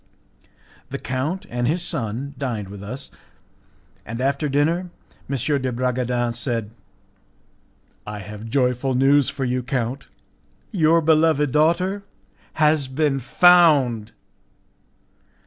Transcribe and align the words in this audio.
The 0.89 0.97
count 0.97 1.45
and 1.47 1.67
his 1.67 1.83
son 1.83 2.33
dined 2.35 2.69
with 2.69 2.81
us, 2.83 3.11
and 4.03 4.19
after 4.19 4.49
dinner 4.49 4.89
M. 5.29 5.61
de 5.61 5.71
Bragadin 5.71 6.33
said, 6.33 6.71
"I 8.07 8.17
have 8.17 8.49
joyful 8.49 8.95
news 8.95 9.29
for 9.29 9.45
you, 9.45 9.61
count; 9.61 10.07
your 10.71 11.01
beloved 11.01 11.51
daughter 11.51 12.03
has 12.53 12.87
been 12.87 13.19
found!" 13.19 14.11